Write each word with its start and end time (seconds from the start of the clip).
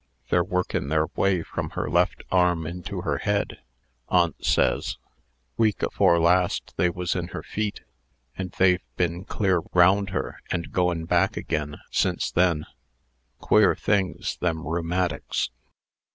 They're 0.31 0.43
workin' 0.43 0.87
their 0.89 1.05
way 1.15 1.43
from 1.43 1.69
her 1.77 1.87
left 1.87 2.23
arm 2.31 2.65
into 2.65 3.01
her 3.01 3.19
head, 3.19 3.59
aunt 4.09 4.43
says. 4.43 4.97
Week 5.57 5.83
afore 5.83 6.19
last 6.19 6.73
they 6.75 6.89
was 6.89 7.15
in 7.15 7.27
her 7.27 7.43
feet, 7.43 7.81
and 8.35 8.51
they've 8.53 8.81
ben 8.97 9.25
clear 9.25 9.59
round 9.73 10.09
her 10.09 10.41
and 10.49 10.71
goin' 10.71 11.05
back 11.05 11.37
agen 11.37 11.77
since 11.91 12.31
then. 12.31 12.65
Queer 13.41 13.75
things, 13.75 14.37
them 14.37 14.65
rheumatics!" 14.65 15.51